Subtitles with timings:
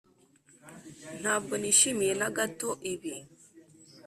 [1.21, 3.13] ntabwo nishimiye na gato ibi.